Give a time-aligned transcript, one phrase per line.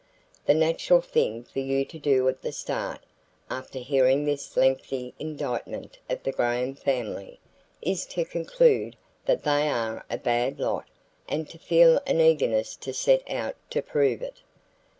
[0.47, 3.01] "The natural thing for you to do at the start,
[3.51, 7.39] after hearing this lengthy indictment of the Graham family,
[7.83, 8.95] is to conclude
[9.25, 10.87] that they are a bad lot
[11.29, 14.41] and to feel an eagerness to set out to prove it.